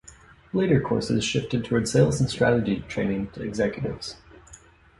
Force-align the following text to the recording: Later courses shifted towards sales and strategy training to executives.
Later 0.51 0.81
courses 0.81 1.23
shifted 1.23 1.63
towards 1.63 1.91
sales 1.91 2.19
and 2.19 2.27
strategy 2.27 2.83
training 2.89 3.27
to 3.33 3.43
executives. 3.43 4.15